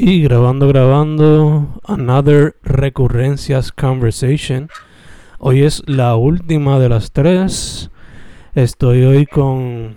[0.00, 4.70] Y grabando, grabando, Another Recurrencias Conversation.
[5.40, 7.90] Hoy es la última de las tres.
[8.54, 9.96] Estoy hoy con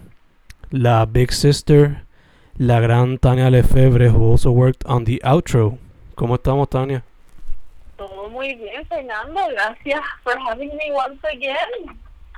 [0.72, 2.04] la Big Sister,
[2.58, 5.78] la gran Tania Lefebvre, who also worked on the outro.
[6.16, 7.04] ¿Cómo estamos, Tania?
[7.96, 9.40] Todo muy bien, Fernando.
[9.52, 11.96] Gracias for having me once again.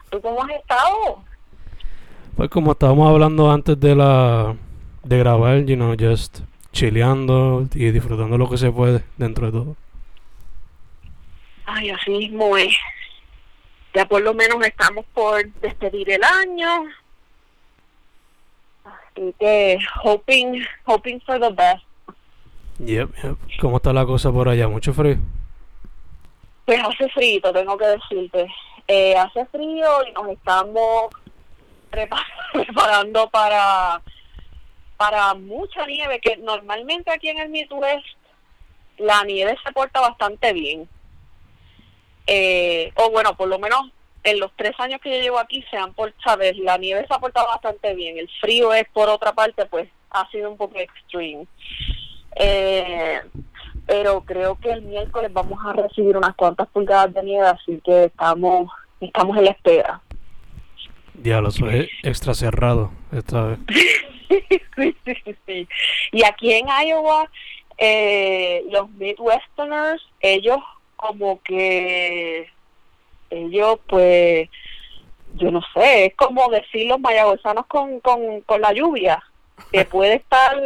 [0.10, 1.24] ¿Tú cómo has estado?
[2.36, 4.54] Pues como estábamos hablando antes de la
[5.06, 6.42] de grabar, you know, just
[6.74, 9.76] chileando y disfrutando lo que se puede dentro de todo.
[11.66, 12.76] Ay, así mismo es.
[13.94, 16.86] Ya por lo menos estamos por despedir el año.
[18.84, 21.84] Así que hoping, hoping for the best.
[22.80, 23.38] Yep, yep.
[23.62, 24.68] ¿Cómo está la cosa por allá?
[24.68, 25.18] ¿Mucho frío?
[26.66, 28.48] Pues hace frío, tengo que decirte.
[28.88, 31.10] Eh, hace frío y nos estamos
[31.92, 34.02] prepa- preparando para
[35.04, 38.06] para mucha nieve que normalmente aquí en el Midwest
[38.98, 40.88] la nieve se porta bastante bien.
[42.26, 43.92] Eh, o bueno por lo menos
[44.24, 47.20] en los tres años que yo llevo aquí se han portado la nieve se ha
[47.20, 48.18] portado bastante bien.
[48.18, 51.48] El frío es por otra parte pues ha sido un poco extreme.
[52.38, 53.22] Eh,
[53.86, 58.06] pero creo que el miércoles vamos a recibir unas cuantas pulgadas de nieve así que
[58.06, 60.02] estamos estamos en la espera
[61.14, 63.60] Diablo, eso es extra cerrado esta vez.
[64.76, 65.68] sí, sí, sí.
[66.12, 67.30] Y aquí en Iowa,
[67.78, 70.60] eh, los Midwesterners, ellos
[70.96, 72.50] como que,
[73.30, 74.50] ellos pues,
[75.36, 79.22] yo no sé, es como decir los mayagüezanos con, con, con la lluvia,
[79.72, 80.60] que puede estar,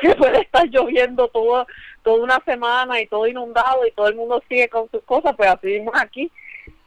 [0.00, 1.66] que puede estar lloviendo todo,
[2.02, 5.50] toda una semana y todo inundado y todo el mundo sigue con sus cosas, pues
[5.50, 6.30] así mismo aquí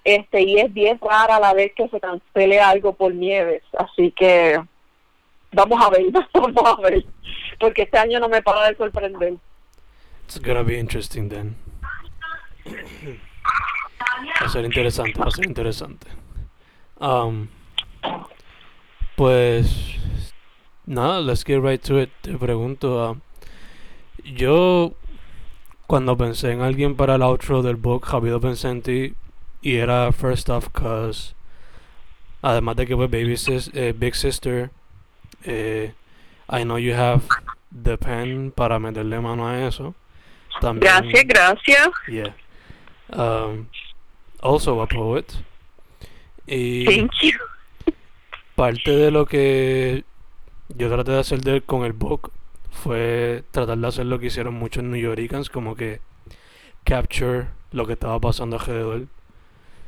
[0.06, 4.62] este y es bien rara la vez que se cancele algo por nieves así que
[5.52, 7.04] vamos a ver vamos a ver
[7.60, 9.36] porque este año no me para de sorprender
[10.26, 11.56] It's gonna be interesting then.
[14.42, 16.08] Va a ser interesante, va a ser interesante.
[17.00, 17.48] Um,
[19.16, 20.00] pues
[20.88, 22.10] nada, let's get right to it.
[22.22, 23.18] Te pregunto, ah,
[24.24, 24.94] yo
[25.86, 29.14] cuando pensé en alguien para el outro del book, Javier pensé en ti
[29.66, 31.34] y era first off cause
[32.44, 34.70] además de que fue baby sis, eh, big sister,
[35.44, 35.92] eh,
[36.48, 37.24] I know you have
[37.84, 39.96] the pen para meterle mano a eso.
[40.62, 42.36] También, gracias gracias Yeah.
[43.10, 43.68] Um,
[44.42, 45.34] also a poet.
[46.48, 47.32] Y thank you
[48.56, 50.04] parte de lo que
[50.70, 52.32] yo traté de hacer de- con el book
[52.72, 56.00] fue tratar de hacer lo que hicieron muchos New Yorkers, como que
[56.84, 59.08] capture lo que estaba pasando alrededor.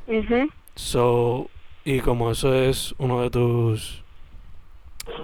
[0.07, 0.49] Ujú.
[0.75, 1.49] So,
[1.85, 4.03] y como eso es uno de tus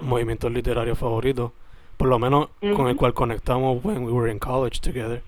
[0.00, 1.52] movimientos literarios favoritos,
[1.96, 5.22] por lo menos con el cual conectamos when we were in college together.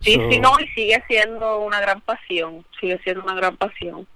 [0.00, 4.06] sí So, sí no y sigue siendo una gran pasión sigue siendo una gran pasión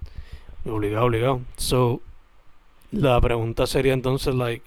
[0.65, 1.41] Obligado, obligado.
[1.57, 2.01] So,
[2.91, 4.63] la pregunta sería entonces, like,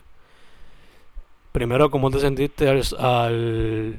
[1.52, 3.96] primero, ¿cómo te sentiste al, al,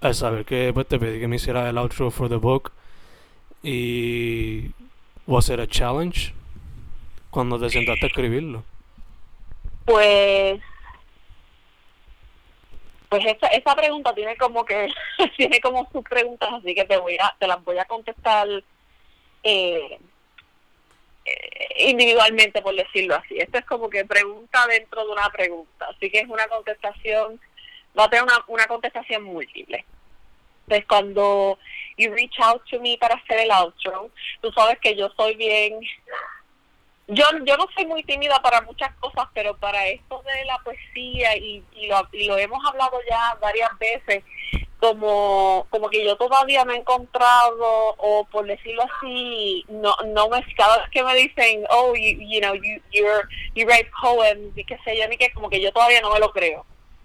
[0.00, 2.72] al saber que pues, te pedí que me hiciera el outro for the book?
[3.62, 4.70] Y,
[5.26, 6.34] ¿was it a challenge?
[7.30, 8.64] Cuando te sentaste a escribirlo.
[9.84, 10.60] Pues,
[13.08, 14.88] pues esa, esa pregunta tiene como que
[15.36, 18.48] tiene como sus preguntas, así que te voy a te las voy a contestar
[19.42, 19.98] eh,
[21.24, 23.38] eh, individualmente, por decirlo así.
[23.38, 27.40] Esto es como que pregunta dentro de una pregunta, así que es una contestación,
[27.98, 29.84] va a tener una, una contestación múltiple.
[30.88, 31.58] Cuando
[31.98, 35.80] you reach out to me para hacer el outro, tú sabes que yo soy bien
[37.08, 41.36] yo, yo no soy muy tímida para muchas cosas, pero para esto de la poesía
[41.36, 44.24] y, y, lo, y lo hemos hablado ya varias veces,
[44.78, 50.42] como, como que yo todavía no he encontrado, o por decirlo así, no, no me,
[50.56, 54.64] cada vez que me dicen, oh, you, you know, you, you're, you write poems, y
[54.64, 56.64] qué sé yo, ni que como que yo todavía no me lo creo,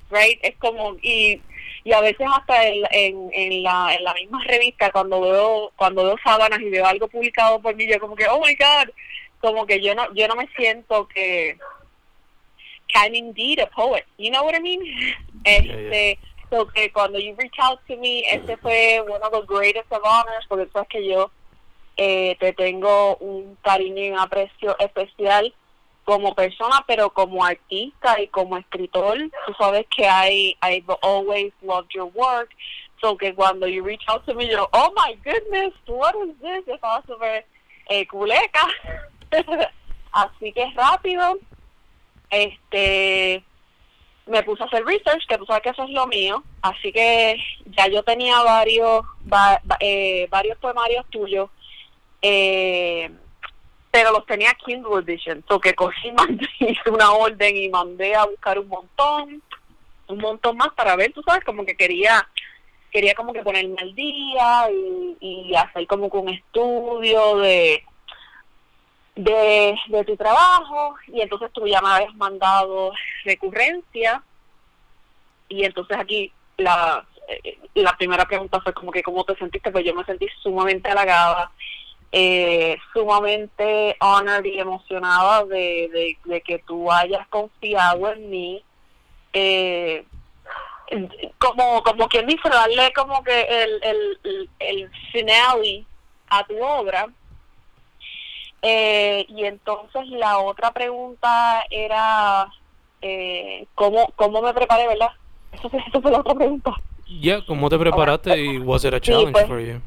[0.10, 0.40] right?
[0.42, 1.42] Es como, y,
[1.84, 6.04] y a veces hasta en, en, en, la, en la misma revista, cuando veo, cuando
[6.06, 8.94] veo sábanas y veo algo publicado por mí, yo como que, oh my God,
[9.40, 11.58] como que yo no yo no me siento que
[12.88, 14.82] que I'm indeed a poet you know what I mean
[15.44, 16.20] este
[16.50, 20.02] so que cuando you reach out to me ese fue one of the greatest of
[20.04, 21.32] honors porque sabes que yo
[21.98, 25.54] eh, te tengo un cariño y un aprecio especial
[26.08, 31.90] como persona pero como artista y como escritor tú sabes que I I've always loved
[31.94, 32.50] your work.
[33.02, 36.66] So que cuando you reach out to me yo oh my goodness what is this
[36.66, 37.46] estaba súper
[37.90, 38.08] eh,
[40.14, 41.38] Así que rápido.
[42.30, 43.44] Este,
[44.26, 47.38] me puse a hacer research, que tú sabes que eso es lo mío, así que
[47.66, 49.06] ya yo tenía varios
[49.80, 51.50] eh, varios poemarios tuyos,
[52.22, 53.10] eh,
[53.98, 56.14] pero los tenía Kindle Edition, so que cogí,
[56.60, 59.42] hice una orden y mandé a buscar un montón,
[60.08, 62.28] un montón más para ver, tú sabes, como que quería
[62.92, 64.70] quería como que ponerme al día
[65.20, 67.84] y, hacer como que un estudio de
[69.16, 70.96] de, de tu trabajo.
[71.08, 72.92] Y entonces tú ya me habías mandado
[73.26, 74.22] recurrencia.
[75.50, 79.84] Y entonces aquí la, eh, la primera pregunta fue como que cómo te sentiste, pues
[79.84, 81.52] yo me sentí sumamente halagada,
[82.12, 88.64] eh, sumamente honored y emocionada de, de, que tú hayas confiado en mí.
[89.34, 90.06] Eh,
[91.38, 95.86] como como quien dice darle como que el, el, el finale
[96.30, 97.10] a tu obra
[98.62, 102.48] eh, y entonces la otra pregunta era
[103.02, 105.12] eh, ¿cómo, ¿cómo me preparé, verdad?
[105.52, 106.72] Eso, eso fue la otra pregunta.
[107.22, 109.82] Ya, ¿cómo te preparaste y was it a challenge pues, for you?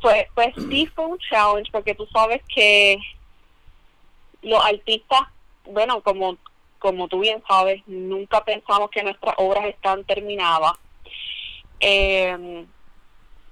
[0.00, 2.98] Pues, pues sí fue un challenge porque tú sabes que
[4.42, 5.22] los artistas,
[5.64, 6.36] bueno, como,
[6.78, 10.72] como tú bien sabes, nunca pensamos que nuestras obras están terminadas.
[11.80, 12.66] Eh,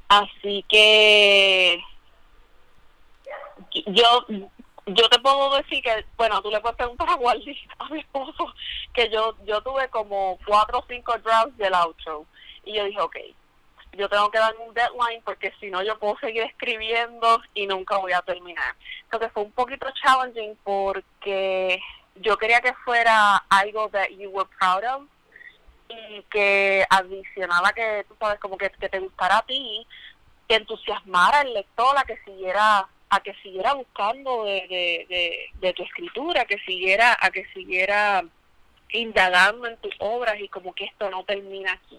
[0.08, 1.80] así que
[3.86, 4.26] yo
[4.86, 8.54] yo te puedo decir que, bueno, tú le puedes preguntar a Wally, a mi esposo,
[8.92, 12.26] que yo yo tuve como cuatro o cinco drafts del outro.
[12.64, 13.16] Y yo dije, ok,
[13.98, 17.98] yo tengo que dar un deadline porque si no yo puedo seguir escribiendo y nunca
[17.98, 18.74] voy a terminar.
[19.02, 21.80] Entonces fue un poquito challenging porque
[22.16, 25.08] yo quería que fuera algo that you were proud of
[25.88, 29.86] y que adicional a que, tú sabes, como que, que te gustara a ti,
[30.46, 36.44] que entusiasmara el lector a que siguiera a que siguiera buscando de, de, tu escritura,
[36.44, 38.22] que siguiera, a que siguiera
[38.90, 41.98] indagando en tus obras y como que esto no termina aquí.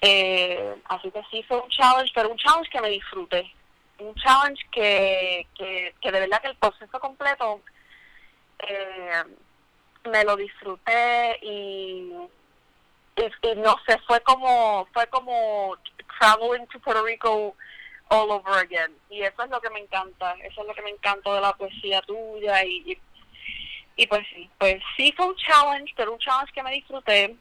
[0.00, 3.52] Eh, así que sí fue un challenge, pero un challenge que me disfruté.
[3.98, 7.60] Un challenge que, que, que de verdad que el proceso completo
[8.66, 9.24] eh,
[10.04, 12.12] me lo disfruté y,
[13.16, 15.76] y, no sé, fue como, fue como
[16.18, 17.54] traveling to Puerto Rico
[18.08, 18.96] all over again.
[19.10, 21.52] Y eso es lo que me encanta, eso es lo que me encanta de la
[21.52, 22.98] poesía tuya y,
[23.96, 27.36] y, pues sí, pues sí fue un challenge, pero un challenge que me disfruté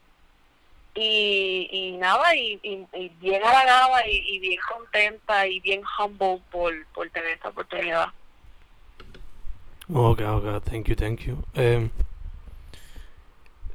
[0.96, 6.74] y, y nada, y, y, bien halagada y, y, bien contenta y bien humble por,
[6.94, 8.08] por tener esta oportunidad.
[9.92, 11.44] Ok, ok, thank you, thank you.
[11.56, 11.90] Eh,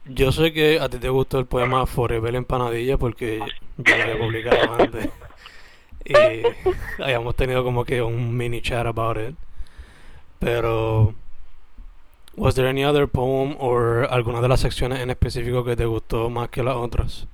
[0.06, 3.40] yo sé que a ti te gustó el poema Forever Empanadilla porque
[3.78, 5.08] yo lo había publicado antes
[6.05, 9.34] y hayamos tenido como que un mini chat about it.
[10.38, 11.14] Pero,
[12.36, 16.31] ¿was there any other poem or alguna de las secciones en específico que te gustó
[16.31, 17.26] más que las otras?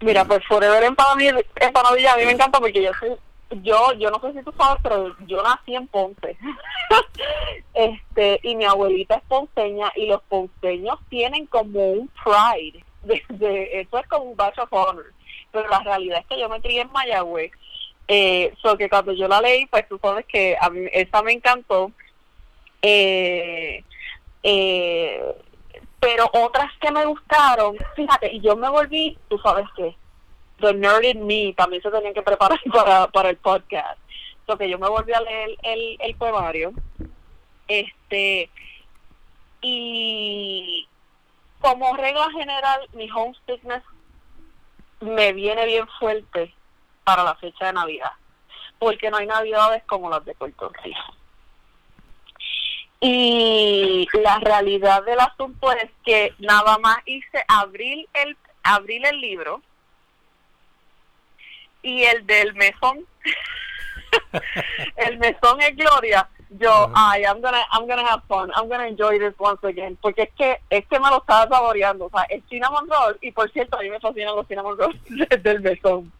[0.00, 3.12] Mira, pues Forever en Panadilla a mí me encanta porque yo soy,
[3.62, 6.36] yo, yo no sé si tú sabes, pero yo nací en Ponce.
[7.74, 12.84] este, y mi abuelita es ponceña y los ponceños tienen como un pride.
[13.28, 15.06] De, eso es como un badge of honor
[15.54, 17.52] pero la realidad es que yo me crié en Mayagüez.
[18.08, 21.32] Eh, so que cuando yo la leí, pues tú sabes que a mí esa me
[21.32, 21.92] encantó.
[22.86, 23.82] Eh,
[24.42, 25.34] eh,
[25.98, 29.96] pero otras que me gustaron, fíjate, y yo me volví, tú sabes que
[30.60, 33.98] The Nerd in Me también se tenían que preparar para, para el podcast.
[34.58, 36.74] Que yo me volví a leer el, el poemario.
[37.66, 38.50] Este,
[39.62, 40.86] y
[41.62, 43.82] como regla general, mi homesickness
[45.00, 46.52] me viene bien fuerte
[47.02, 48.12] para la fecha de Navidad,
[48.78, 51.14] porque no hay Navidades como las de Puerto Rico.
[53.06, 59.60] Y la realidad del asunto es que nada más hice abrir el, abrir el libro
[61.82, 63.06] y el del mesón,
[64.96, 69.18] el mesón es Gloria, yo, ay, I'm gonna, I'm gonna have fun, I'm gonna enjoy
[69.18, 72.42] this once again, porque es que, es que me lo estaba saboreando, o sea, el
[72.48, 76.10] cinnamon roll, y por cierto, a mí me fascinan los cinnamon rolls desde el mesón.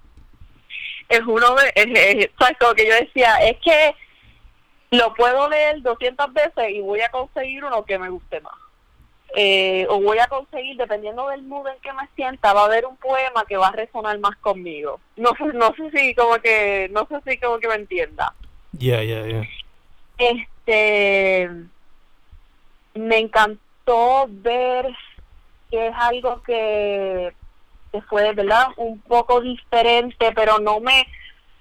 [1.09, 2.59] Es uno de, es, ¿sabes?
[2.59, 3.95] Como que yo decía, es que
[4.97, 8.55] lo puedo leer 200 veces y voy a conseguir uno que me guste más.
[9.37, 12.87] Eh, o voy a conseguir, dependiendo del mood en que me sienta, va a haber
[12.87, 15.01] un poema que va a resonar más conmigo.
[15.17, 18.33] No sé, no sé si como que, no sé si como que me entienda.
[18.73, 19.43] Ya, ya, ya.
[20.19, 21.51] Este,
[22.95, 24.87] me encantó ver
[25.71, 27.33] que es algo que,
[27.91, 28.69] que fue, ¿verdad?
[28.77, 31.07] Un poco diferente, pero no me,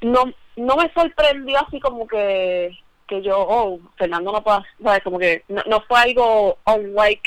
[0.02, 5.44] no, no me sorprendió así como que, que yo, oh, Fernando no puede, como que
[5.48, 7.22] no, fue algo unlike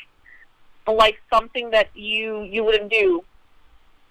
[0.87, 3.25] like something that you you wouldn't do.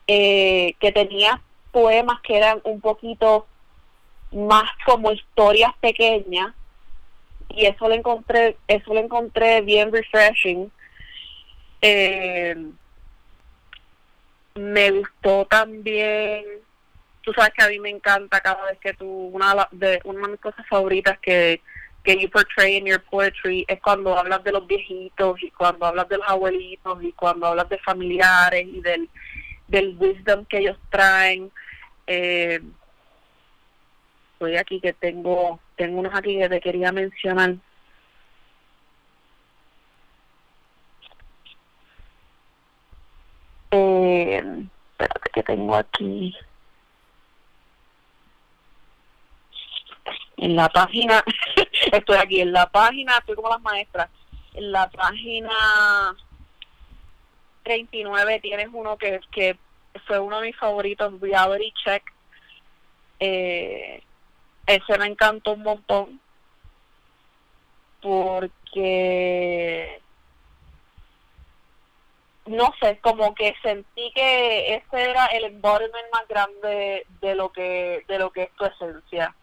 [0.08, 1.42] Eh, que tenía
[1.72, 3.48] poemas que eran un poquito
[4.32, 6.54] más como historias pequeñas
[7.50, 10.72] y eso lo encontré eso lo encontré bien refreshing.
[11.82, 12.56] Eh,
[14.56, 16.65] me gustó también
[17.25, 20.34] tú sabes que a mí me encanta cada vez que tú una de una de
[20.34, 21.60] mis cosas favoritas que
[22.03, 26.08] que you portray in your poetry es cuando hablas de los viejitos y cuando hablas
[26.08, 29.10] de los abuelitos y cuando hablas de familiares y del
[29.67, 31.51] del wisdom que ellos traen.
[32.05, 32.62] Eh,
[34.34, 37.55] estoy aquí que tengo tengo unos aquí que te quería mencionar.
[43.72, 46.36] Eh, espérate que tengo aquí
[50.38, 51.24] en la página
[51.92, 54.10] estoy aquí en la página estoy como las maestras
[54.54, 56.15] en la página
[57.63, 59.58] 39 tienes uno que que
[60.06, 62.04] fue uno de mis favoritos reality check
[63.20, 64.04] eh,
[64.68, 66.22] ese me encantó un montón
[68.01, 70.01] porque
[72.46, 78.06] no sé, como que sentí que ese era el embodiment más grande de lo que
[78.08, 79.36] de lo que es tu esencia.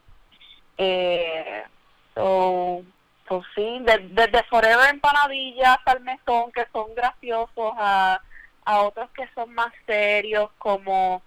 [0.77, 1.63] Eh,
[2.15, 2.83] so,
[3.55, 8.21] sí, desde Forever Empanadilla hasta el mesón, que son graciosos, a,
[8.65, 11.21] a otros que son más serios, como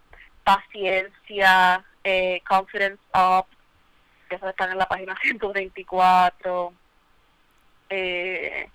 [0.45, 3.47] Paciencia, eh, Confidence Up,
[4.29, 6.73] que están en la página 124.
[7.91, 8.71] Eh,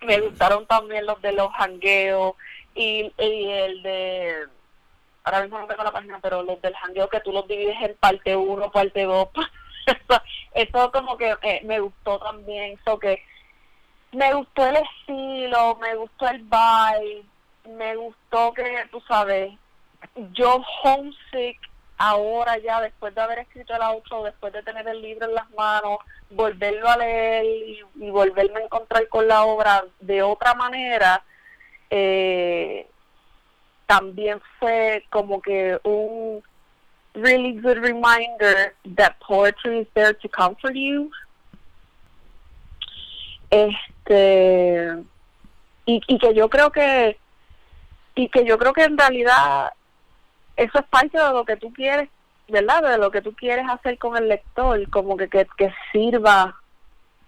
[0.00, 2.34] me gustaron también los de los jangueos
[2.74, 4.46] y, el de
[5.24, 7.94] ahora mismo no tengo la página pero los del jangueo que tú los divides en
[7.96, 9.28] parte 1 parte 2
[10.54, 13.22] eso, como que eh, me gustó también eso que
[14.12, 17.24] me gustó el estilo me gustó el vibe
[17.76, 19.52] me gustó que tú sabes
[20.32, 21.58] yo homesick
[21.98, 25.50] ahora ya después de haber escrito el auto, después de tener el libro en las
[25.50, 25.98] manos,
[26.30, 31.24] volverlo a leer y, volverme a encontrar con la obra de otra manera,
[31.90, 32.88] eh,
[33.86, 36.42] también fue como que un
[37.14, 41.10] really good reminder that poetry is there to comfort you.
[43.50, 45.04] Este
[45.86, 47.16] y, y que yo creo que
[48.14, 49.72] y que yo creo que en realidad
[50.56, 52.08] eso es parte de lo que tú quieres,
[52.48, 52.82] ¿verdad?
[52.82, 56.60] De lo que tú quieres hacer con el lector, como que, que, que sirva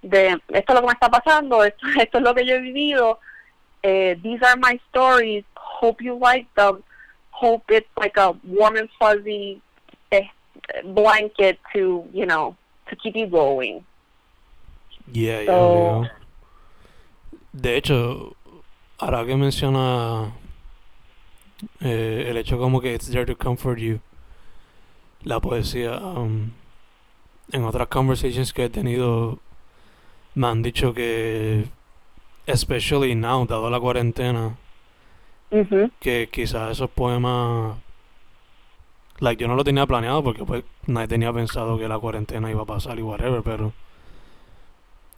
[0.02, 2.60] de esto es lo que me está pasando, esto, esto es lo que yo he
[2.60, 3.20] vivido,
[3.82, 6.82] eh, these are my stories, hope you like them,
[7.30, 9.62] hope it's like a warm and fuzzy
[10.10, 10.28] eh,
[10.84, 12.56] blanket to, you know,
[12.88, 13.84] to keep you going.
[15.12, 16.10] Yeah, so, yeah,
[17.52, 18.36] De hecho,
[18.98, 20.32] ahora que menciona
[21.80, 24.00] eh, el hecho como que it's there to comfort you.
[25.24, 25.98] La poesía.
[25.98, 26.52] Um,
[27.52, 29.38] en otras conversations que he tenido
[30.34, 31.66] me han dicho que,
[32.46, 34.56] especially now, dado la cuarentena,
[35.98, 37.76] que quizás esos poemas,
[39.20, 42.62] like yo no lo tenía planeado porque pues nadie tenía pensado que la cuarentena iba
[42.62, 43.72] a pasar y whatever, pero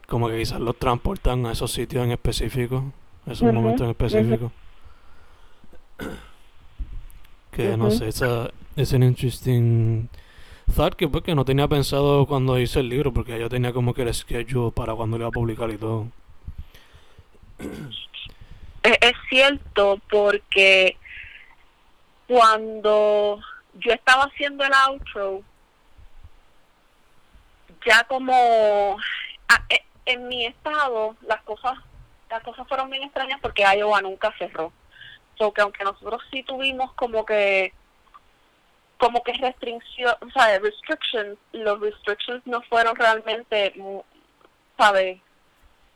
[0.06, 2.84] como que quizás los transportan a esos sitios en específico,
[3.26, 4.52] esos momentos en específico.
[7.50, 10.08] Que no sé, esa es un interesting
[10.74, 14.02] thought que porque no tenía pensado cuando hice el libro, porque yo tenía como que
[14.02, 16.08] el schedule para cuando lo iba a publicar y todo.
[18.82, 20.96] Es, cierto, porque
[22.26, 23.40] cuando
[23.74, 25.42] yo estaba haciendo el outro,
[27.86, 28.96] ya como
[29.70, 31.78] e, en mi estado las cosas
[32.30, 34.72] las cosas fueron bien extrañas porque Iowa nunca cerró
[35.50, 37.72] que aunque nosotros sí tuvimos como que
[38.98, 43.74] como que restricción, o sea, restrictions, los restrictions no fueron realmente,
[44.78, 45.20] ¿sabes?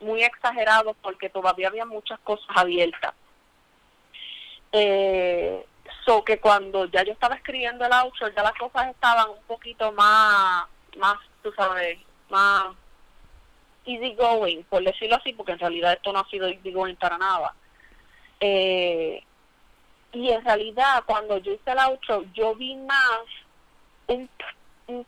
[0.01, 3.13] Muy exagerados porque todavía había muchas cosas abiertas.
[4.73, 5.26] Eh,
[6.23, 10.65] que cuando ya yo estaba escribiendo el outro, ya las cosas estaban un poquito más,
[10.95, 11.99] más, tú sabes,
[12.29, 12.75] más
[13.85, 17.17] easy going, por decirlo así, porque en realidad esto no ha sido easy going para
[17.17, 17.53] nada.
[18.39, 19.21] Eh,
[20.13, 23.25] y en realidad cuando yo hice el outro yo vi más
[24.07, 24.29] un,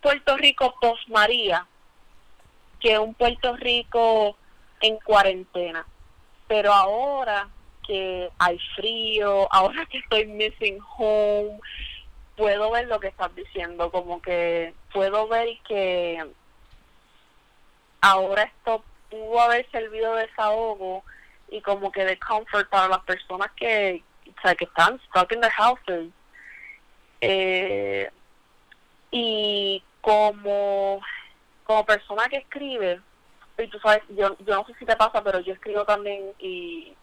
[0.01, 1.65] Puerto Rico post María
[2.81, 4.35] que un Puerto Rico
[4.81, 5.85] en cuarentena
[6.47, 7.47] pero ahora
[7.89, 11.59] que hay frío ahora que estoy missing home
[12.37, 16.23] puedo ver lo que estás diciendo como que puedo ver que
[18.01, 21.03] ahora esto pudo haber servido de desahogo
[21.49, 25.41] y como que de comfort para las personas que, o sea, que están stuck in
[25.41, 26.11] their houses.
[27.21, 28.09] Eh,
[29.11, 31.01] y como,
[31.63, 33.01] como persona que escribe,
[33.57, 36.93] y tú sabes, yo, yo no sé si te pasa, pero yo escribo también y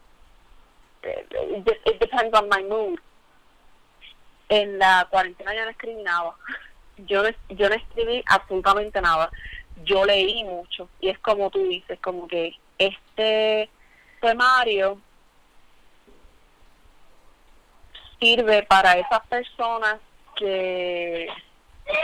[1.03, 2.99] it, depends on my mood.
[4.49, 6.33] En la cuarentena yo no escribí nada.
[6.97, 9.29] Yo no, yo no escribí absolutamente nada.
[9.83, 13.69] Yo leí mucho y es como tú dices, como que este
[14.21, 14.99] temario
[18.19, 19.97] sirve para esas personas
[20.35, 21.27] que,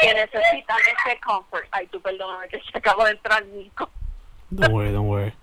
[0.01, 1.67] que necesitan ese comfort.
[1.71, 3.89] Ay, tú perdóname que se acaba de entrar Nico.
[4.51, 5.33] Don't worry, don't worry.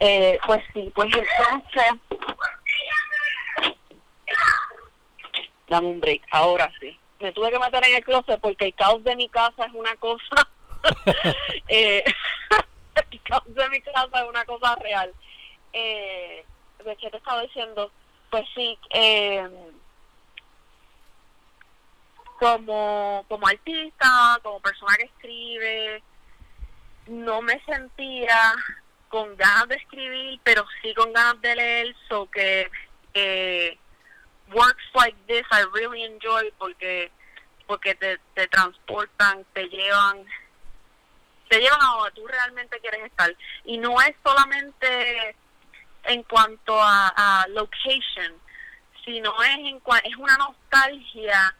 [0.00, 1.92] Eh, pues sí, pues entonces...
[5.68, 6.98] Dame un break, ahora sí.
[7.20, 9.94] Me tuve que meter en el closet porque el caos de mi casa es una
[9.96, 10.48] cosa...
[11.68, 12.02] eh,
[13.10, 15.12] el caos de mi casa es una cosa real.
[15.72, 16.44] Eh,
[16.82, 17.92] de que te estaba diciendo,
[18.30, 19.48] pues sí, eh,
[22.38, 26.02] como, como artista, como persona que escribe,
[27.06, 28.54] no me sentía
[29.10, 32.70] con ganas de escribir, pero sí con ganas de leer, so que
[33.12, 33.76] eh,
[34.52, 37.10] works like this I really enjoy porque
[37.66, 40.24] porque te, te transportan, te llevan
[41.48, 45.36] te llevan a donde tú realmente quieres estar y no es solamente
[46.04, 48.32] en cuanto a, location,
[49.04, 51.54] sino es en es una nostalgia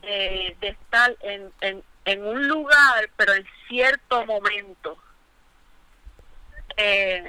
[0.00, 4.98] de, de estar en, en, en un lugar, pero en cierto momento.
[6.76, 7.22] Eh,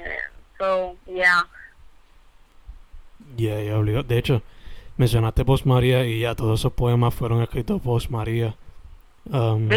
[0.58, 1.46] so, yeah.
[3.36, 4.42] Yeah, yeah, De hecho,
[4.96, 8.54] mencionaste Post María y ya todos esos poemas fueron escritos Post María.
[9.26, 9.68] Um,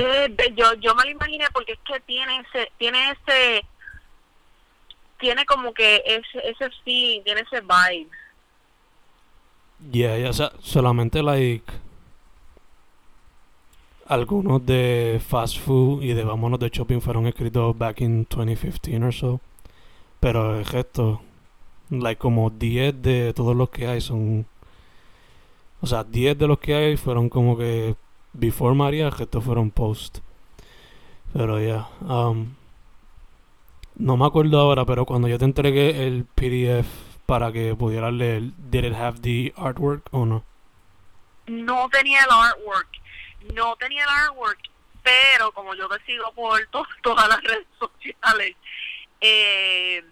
[0.55, 3.65] yo, yo me lo imaginé porque es que tiene ese, tiene ese,
[5.19, 8.09] tiene como que ese, ese feeling, tiene ese vibe.
[9.91, 11.71] Yeah, yeah, o sea, solamente like
[14.09, 19.13] algunos de fast food y de vámonos de shopping fueron escritos back in 2015 or
[19.13, 19.39] so.
[20.19, 21.21] Pero el resto,
[21.89, 24.45] like como 10 de todos los que hay son.
[25.81, 27.95] O sea, 10 de los que hay fueron como que
[28.33, 30.19] before María, el resto fueron post.
[31.33, 32.55] Pero ya, um,
[33.95, 36.87] no me acuerdo ahora, pero cuando yo te entregué el PDF
[37.25, 40.43] para que pudieras leer, ¿did it have the artwork o no?
[41.47, 42.87] No tenía el artwork,
[43.53, 44.59] no tenía el artwork,
[45.03, 46.59] pero como yo te sigo por
[47.03, 48.55] todas las redes sociales,
[49.21, 50.03] eh,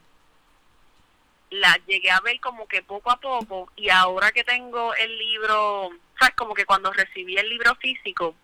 [1.50, 5.92] la llegué a ver como que poco a poco y ahora que tengo el libro,
[6.20, 8.36] sabes, como que cuando recibí el libro físico,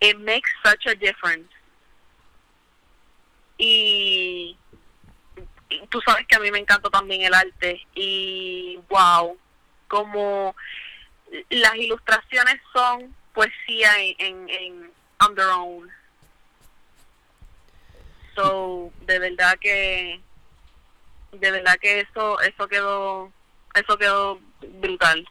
[0.00, 1.54] it makes such a difference.
[3.58, 4.56] Y,
[5.88, 9.38] tú sabes que a mí me encanta también el arte y wow,
[9.88, 10.54] como
[11.50, 14.90] las ilustraciones son poesía en, en,
[15.20, 15.90] on their own.
[18.36, 20.20] So, de verdad que
[21.32, 23.32] de verdad que eso eso quedó
[23.74, 24.38] eso quedó
[24.80, 25.28] brutal.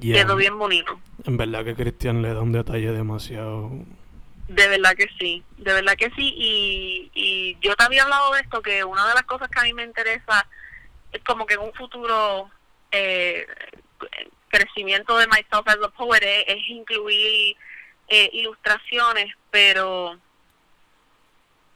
[0.00, 0.98] Quedó bien bonito.
[1.24, 3.70] En verdad que Cristian le da un detalle demasiado
[4.50, 6.34] de verdad que sí, de verdad que sí.
[6.36, 9.62] Y, y yo te había hablado de esto, que una de las cosas que a
[9.62, 10.46] mí me interesa
[11.12, 12.50] es como que en un futuro
[12.90, 13.46] eh,
[14.48, 17.56] crecimiento de myself as a poet es, incluir
[18.08, 20.18] eh, ilustraciones, pero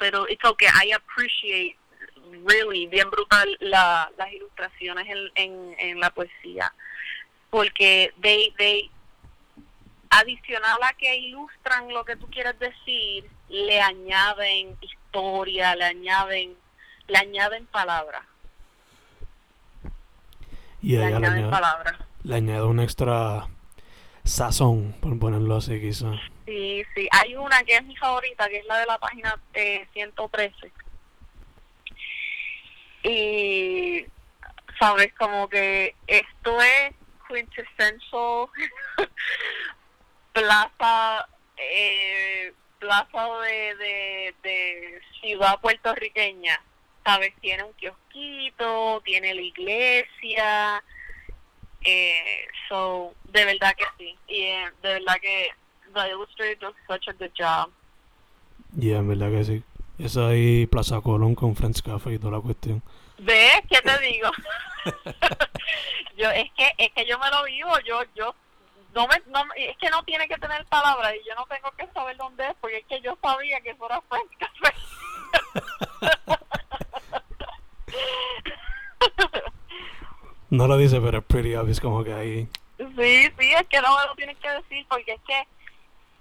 [0.04, 1.78] pero it's okay, I appreciate
[2.44, 6.74] really bien brutal la, las ilustraciones en, en, en la poesía
[7.48, 8.90] porque they, they
[10.10, 16.54] adicional a que ilustran lo que tú quieres decir le añaden historia le añaden
[17.08, 18.24] le añaden palabras
[20.82, 23.48] y le añaden palabras le añade un extra
[24.22, 27.08] sazón por ponerlo así quizás sí sí.
[27.10, 30.72] Hay una que es mi favorita que es la de la página eh, 113
[33.02, 34.06] y
[34.78, 36.94] sabes como que esto es
[37.28, 38.48] quintessential
[40.32, 46.60] plaza eh, plaza de, de, de ciudad puertorriqueña.
[47.04, 50.82] Sabes tiene un kiosquito tiene la iglesia
[51.84, 54.18] eh, so de verdad que sí.
[54.26, 55.50] Y eh, de verdad que
[55.96, 57.70] illustrator does such a good job
[58.76, 59.62] yeah en verdad que sí
[59.98, 62.82] es ahí Plaza Colón con Friends Café y toda la cuestión.
[63.18, 63.62] ¿Ves?
[63.70, 64.28] ¿Qué te digo?
[66.16, 68.34] yo es que es que yo me lo vivo, yo yo
[68.94, 71.86] no me no, es que no tiene que tener palabras y yo no tengo que
[71.92, 74.74] saber dónde es porque es que yo sabía que fuera Friends Café.
[80.50, 82.48] no lo dice, pero es pretty obvious como que ahí.
[82.78, 85.46] Sí, sí, es que no me lo tienes que decir porque es que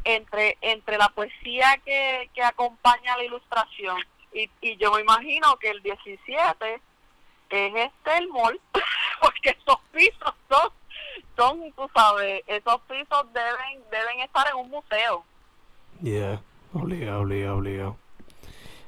[0.03, 3.97] entre entre la poesía que, que acompaña la ilustración
[4.33, 6.81] y, y yo me imagino que el 17
[7.49, 8.59] es este el mall
[9.21, 10.69] porque esos pisos son,
[11.37, 15.23] son, tú sabes, esos pisos deben deben estar en un museo.
[16.01, 16.41] Yeah,
[16.73, 17.97] obligado, obligado, obligado.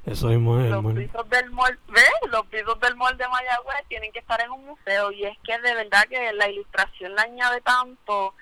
[0.06, 2.12] Eso es el Los pisos del mall, ¿ves?
[2.30, 5.58] Los pisos del mall de Mayagüez tienen que estar en un museo y es que
[5.60, 8.36] de verdad que la ilustración le añade tanto.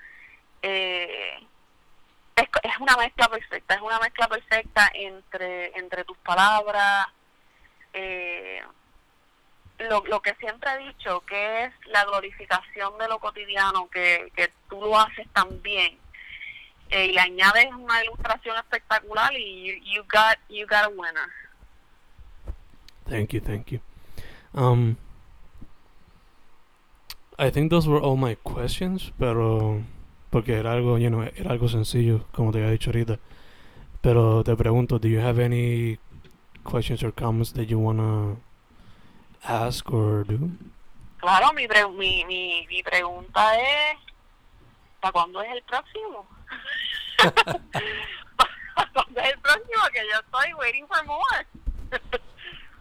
[0.61, 1.39] Eh,
[2.35, 7.07] es, es una mezcla perfecta, es una mezcla perfecta entre entre tus palabras,
[7.93, 8.61] eh,
[9.79, 14.51] lo, lo que siempre he dicho, que es la glorificación de lo cotidiano, que, que
[14.69, 15.97] tú lo haces tan bien.
[16.89, 21.29] Eh, y le añades una ilustración espectacular y you, you got you got a winner.
[23.09, 23.79] Thank you, thank you.
[24.53, 24.97] Um,
[27.39, 29.81] I think those were all my questions, pero
[30.33, 33.19] porque era algo, you know, era algo sencillo, como te había dicho ahorita.
[34.01, 35.99] Pero te pregunto, do you have any
[36.69, 38.35] questions or comments that you wanna
[39.43, 40.49] ask or do?
[41.19, 43.97] Claro, mi, pre- mi, mi, mi pregunta es,
[44.99, 46.25] ¿para cuándo es el próximo?
[48.35, 49.83] ¿Para cuándo es el próximo?
[49.93, 51.47] Que yo estoy waiting for more.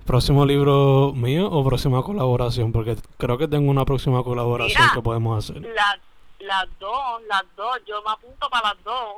[0.06, 2.72] ¿Próximo libro mío o próxima colaboración?
[2.72, 4.94] Porque creo que tengo una próxima colaboración Mira.
[4.94, 5.62] que podemos hacer.
[5.62, 5.98] Las,
[6.42, 9.16] las dos, las dos, yo me apunto para las dos,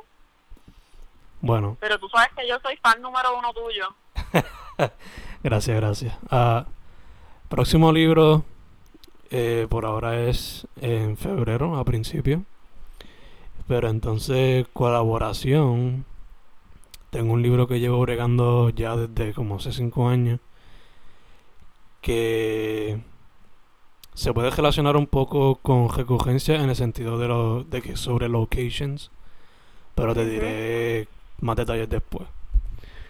[1.41, 3.87] Bueno, pero tú sabes que yo soy fan número uno tuyo.
[5.43, 6.17] gracias, gracias.
[6.29, 6.65] Ah,
[7.49, 8.43] próximo libro,
[9.31, 12.43] eh, por ahora es en febrero, a principio.
[13.67, 16.05] Pero entonces, colaboración.
[17.09, 20.39] Tengo un libro que llevo bregando ya desde como hace cinco años.
[22.01, 22.99] Que
[24.15, 28.27] se puede relacionar un poco con recurrencia en el sentido de, lo, de que sobre
[28.29, 29.11] locations.
[29.93, 31.07] Pero te diré
[31.41, 32.27] más detalles después.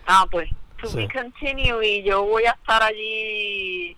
[0.06, 0.50] Ah, pues,
[0.82, 0.98] to Sí.
[0.98, 3.96] be continue y yo voy a estar allí,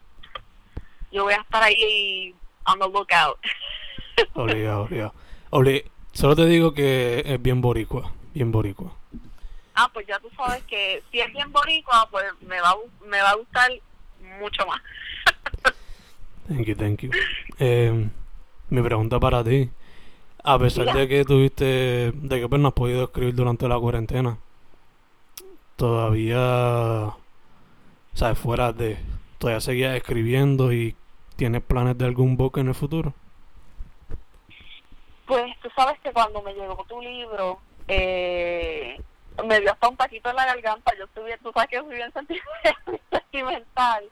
[1.11, 2.33] yo voy a estar ahí
[2.65, 3.37] on the lookout.
[4.35, 5.13] Obligado, obligado.
[5.51, 8.91] Obli- Solo te digo que es bien boricua, bien boricua.
[9.75, 13.29] Ah, pues ya tú sabes que si es bien boricua, pues me va, me va
[13.31, 13.69] a gustar
[14.39, 14.81] mucho más.
[16.47, 17.11] Thank you, thank you.
[17.59, 18.09] Eh,
[18.69, 19.69] mi pregunta para ti.
[20.43, 24.37] A pesar de que tuviste, de que pues no has podido escribir durante la cuarentena,
[25.75, 27.13] todavía,
[28.13, 28.97] sabes, fuera de,
[29.39, 30.95] todavía seguías escribiendo y
[31.35, 33.13] tienes planes de algún book en el futuro.
[35.25, 39.01] Pues tú sabes que cuando me llegó tu libro, eh,
[39.45, 40.93] me dio hasta un taquito en la garganta.
[40.97, 42.39] Yo estuve, tú sabes que fui bien senti-
[43.11, 44.05] sentimental.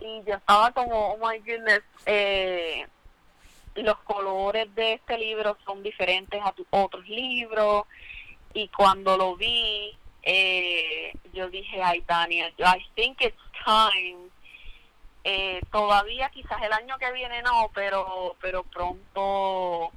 [0.00, 2.86] Y yo estaba como, oh my goodness, eh,
[3.74, 7.84] los colores de este libro son diferentes a tus otros libros.
[8.54, 14.28] Y cuando lo vi, eh, yo dije, ay, Daniel, I think it's time
[15.28, 19.90] eh, todavía quizás el año que viene no, pero pero pronto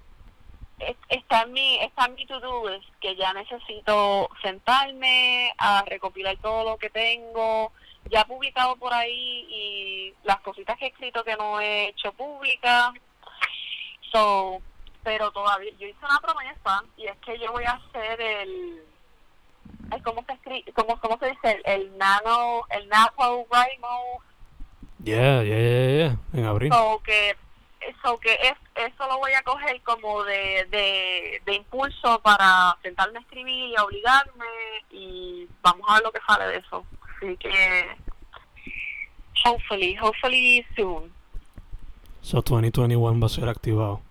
[0.79, 6.35] es- está en mi está en mi to-do list que ya necesito sentarme a recopilar
[6.38, 7.71] todo lo que tengo
[8.09, 12.91] ya publicado por ahí y las cositas que he escrito que no he hecho públicas
[14.12, 14.62] so
[15.03, 18.83] pero todavía yo hice una promesa y es que yo voy a hacer el
[20.03, 20.71] ¿cómo se escribe?
[20.73, 21.62] ¿Cómo, cómo se dice?
[21.65, 24.21] El, el nano el NaNoWriMo
[25.03, 26.71] Yeah, yeah, yeah, yeah, en abril.
[26.73, 27.35] So que,
[28.03, 33.19] so que es, eso lo voy a coger como de, de, de impulso para sentarme
[33.19, 34.45] a escribir y obligarme
[34.91, 36.85] y vamos a ver lo que sale de eso.
[37.21, 37.88] Así que,
[39.45, 41.12] hopefully, hopefully soon.
[42.21, 44.01] So 2021 va a ser activado.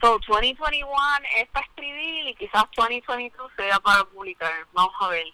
[0.00, 0.88] So 2021
[1.36, 4.52] es para escribir y quizás 2022 sea para publicar.
[4.72, 5.24] Vamos a ver.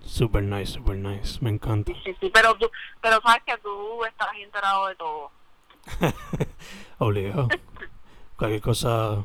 [0.00, 1.38] Super nice, super nice.
[1.40, 1.92] Me encanta.
[2.04, 5.30] Sí, sí, pero, tú, pero sabes que tú estarás enterado de todo.
[6.98, 7.48] Obligado.
[8.36, 9.24] Cualquier cosa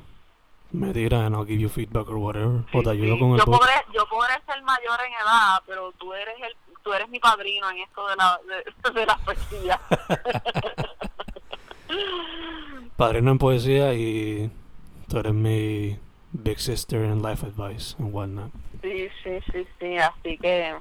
[0.72, 2.66] me dirá and I'll give you feedback or whatever.
[2.74, 3.20] o te ayudo sí.
[3.20, 6.94] con el yo podré, yo podré ser mayor en edad, pero tú eres el, tú
[6.94, 8.64] eres mi padrino en esto de la, de,
[9.00, 9.82] de la poesía.
[12.96, 14.52] Padrino en poesía y
[15.10, 15.98] tú eres mi
[16.32, 18.52] big sister in life advice and whatnot.
[18.82, 20.76] sí, sí, sí, sí, así que,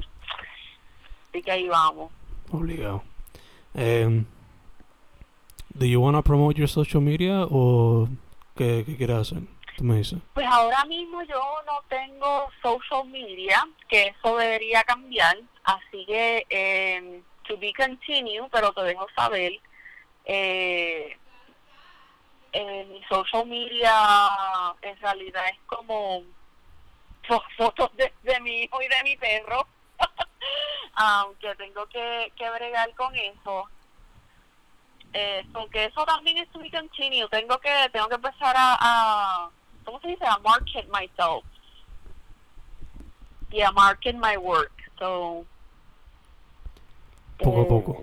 [1.29, 2.13] así que ahí vamos.
[2.53, 3.03] Obligado.
[3.75, 4.27] Um,
[5.75, 8.09] do you want to promote your social media o
[8.57, 9.43] qué, qué quieres hacer?
[9.77, 10.21] Tú me dices.
[10.35, 17.23] Pues ahora mismo yo no tengo social media, que eso debería cambiar, así que eh,
[17.47, 19.53] to be continue, pero te dejo saber.
[20.27, 21.17] Eh,
[22.53, 23.93] en social media
[24.83, 26.23] en realidad es como
[27.27, 29.67] fo- fotos de, de mi hijo y de mi perro.
[30.97, 33.69] Aunque tengo que, que bregar con eso.
[35.13, 37.29] Eh, porque eso también es to be continue.
[37.29, 39.51] Tengo que, tengo que empezar a, a
[39.85, 40.25] ¿cómo se dice?
[40.25, 41.45] A market myself.
[43.51, 44.73] Y a market my work.
[44.99, 45.45] So,
[47.39, 48.03] Poco a eh, poco.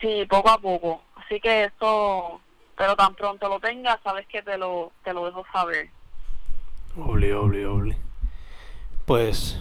[0.00, 1.02] Sí, poco a poco.
[1.16, 2.40] Así que eso,
[2.76, 5.88] pero tan pronto lo tenga, sabes que te lo, te lo dejo saber.
[6.96, 7.96] Obli, obli, obli.
[9.06, 9.58] Pues,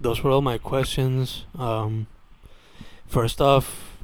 [0.00, 1.46] those were all my questions.
[1.58, 2.06] Um,
[3.06, 3.98] first off,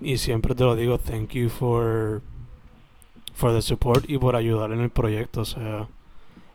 [0.00, 2.22] y siempre te lo digo, thank you for,
[3.34, 5.40] for the support y por ayudar en el proyecto.
[5.40, 5.88] O sea,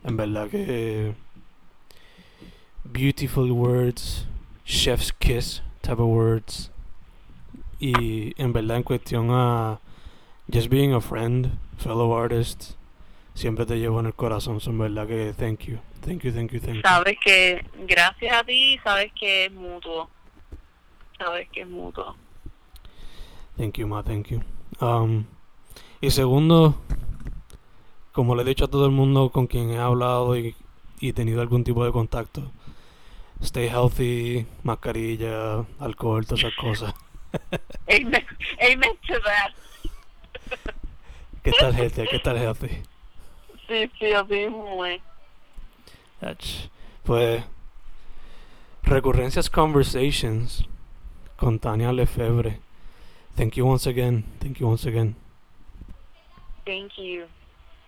[0.03, 1.15] en verdad que
[2.83, 4.27] beautiful words,
[4.63, 6.71] chef's kiss type of words.
[7.79, 9.79] Y en verdad en cuestión a
[10.51, 12.73] just being a friend, fellow artist,
[13.33, 14.59] siempre te llevo en el corazón.
[14.59, 16.81] So, en verdad que thank you, thank you, thank you, thank you.
[16.81, 20.09] Sabes que gracias a ti, sabes que es mutuo.
[21.17, 22.15] Sabes que es mutuo.
[23.57, 24.41] Thank you, ma, thank you.
[24.81, 25.25] Um,
[26.01, 26.75] y segundo,
[28.11, 30.55] como le he dicho a todo el mundo con quien he hablado y,
[30.99, 32.51] y tenido algún tipo de contacto,
[33.41, 36.93] stay healthy, mascarilla, alcohol, todas esas cosas.
[37.89, 38.25] Amen,
[38.61, 39.51] amen to that.
[41.43, 42.07] ¿Qué tal, gente?
[42.07, 42.69] ¿Qué tal, healthy?
[43.67, 44.47] Sí, sí, así.
[46.21, 46.69] Ach,
[47.03, 47.43] Pues,
[48.83, 50.65] Recurrencias Conversations
[51.35, 52.59] con Tania Lefebvre.
[53.35, 54.23] Thank you once again.
[54.39, 55.15] Thank you once again.
[56.65, 57.27] Thank you.